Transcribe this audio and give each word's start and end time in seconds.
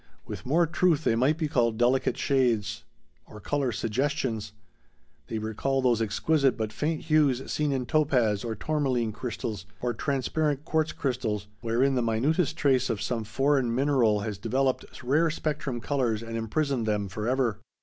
With 0.25 0.47
more 0.47 0.65
truth 0.65 1.03
they 1.03 1.15
might 1.15 1.37
be 1.37 1.47
called 1.47 1.77
delicate 1.77 2.17
shades 2.17 2.85
or 3.27 3.39
color 3.39 3.71
suggestions. 3.71 4.51
They 5.27 5.37
recall 5.37 5.79
those 5.83 6.01
exquisite 6.01 6.57
but 6.57 6.73
faint 6.73 7.01
hues 7.01 7.51
seen 7.51 7.71
in 7.71 7.85
topaz 7.85 8.43
or 8.43 8.55
tourmaline 8.55 9.11
crystals, 9.11 9.67
or 9.79 9.93
transparent 9.93 10.65
quartz 10.65 10.91
crystals, 10.91 11.45
wherein 11.59 11.93
the 11.93 12.01
minutest 12.01 12.57
trace 12.57 12.89
of 12.89 12.99
some 12.99 13.23
foreign 13.23 13.75
mineral 13.75 14.21
has 14.21 14.39
developed 14.39 14.87
rare 15.03 15.29
spectrum 15.29 15.79
colors 15.79 16.23
and 16.23 16.35
imprisoned 16.35 16.87
them 16.87 17.07
forever. 17.07 17.59